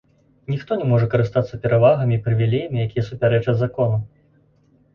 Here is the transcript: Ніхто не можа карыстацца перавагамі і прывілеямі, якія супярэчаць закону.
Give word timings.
Ніхто 0.53 0.77
не 0.79 0.87
можа 0.91 1.09
карыстацца 1.11 1.59
перавагамі 1.67 2.13
і 2.19 2.23
прывілеямі, 2.25 2.79
якія 2.89 3.07
супярэчаць 3.11 3.59
закону. 3.63 3.97